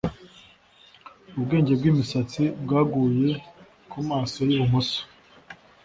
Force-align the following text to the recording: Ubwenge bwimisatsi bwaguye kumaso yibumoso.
Ubwenge 1.37 1.71
bwimisatsi 1.79 2.43
bwaguye 2.63 3.31
kumaso 3.91 4.39
yibumoso. 4.49 5.01